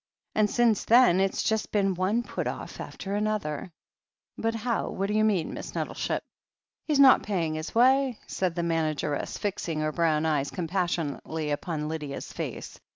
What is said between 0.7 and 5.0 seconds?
then it's just been one put off after another." 'But how—